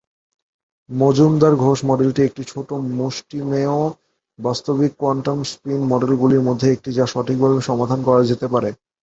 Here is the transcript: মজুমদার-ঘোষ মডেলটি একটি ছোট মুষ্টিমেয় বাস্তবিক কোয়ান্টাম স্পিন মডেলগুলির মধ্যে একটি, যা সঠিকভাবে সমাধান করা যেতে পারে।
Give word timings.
মজুমদার-ঘোষ 0.89 1.79
মডেলটি 1.85 2.21
একটি 2.23 2.43
ছোট 2.47 2.69
মুষ্টিমেয় 2.93 3.75
বাস্তবিক 4.39 4.91
কোয়ান্টাম 4.97 5.37
স্পিন 5.51 5.79
মডেলগুলির 5.91 6.45
মধ্যে 6.47 6.67
একটি, 6.71 6.89
যা 6.93 7.05
সঠিকভাবে 7.07 7.57
সমাধান 7.69 7.99
করা 8.03 8.21
যেতে 8.29 8.47
পারে। 8.53 8.69